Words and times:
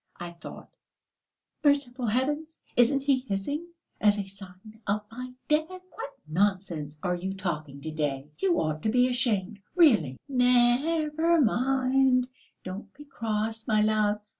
I 0.19 0.31
thought, 0.31 0.75
'Merciful 1.63 2.07
heavens! 2.07 2.57
isn't 2.75 3.03
he 3.03 3.19
hissing 3.19 3.67
as 3.99 4.17
a 4.17 4.25
sign 4.25 4.81
of 4.87 5.01
my 5.11 5.31
death?'" 5.47 5.67
"What 5.69 6.17
nonsense 6.25 6.97
you 7.03 7.07
are 7.07 7.17
talking 7.37 7.79
to 7.81 7.91
day! 7.91 8.31
You 8.39 8.59
ought 8.59 8.81
to 8.81 8.89
be 8.89 9.07
ashamed, 9.09 9.59
really!" 9.75 10.17
"Never 10.27 11.39
mind, 11.39 12.29
don't 12.63 12.91
be 12.95 13.05
cross, 13.05 13.67
my 13.67 13.81
love. 13.83 14.19